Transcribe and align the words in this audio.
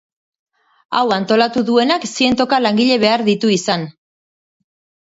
Hau 0.99 1.03
antolatu 1.17 1.63
duenak 1.69 2.09
zientoka 2.13 2.61
langile 2.69 2.99
behar 3.07 3.27
ditu 3.31 3.57
izan. 3.61 3.89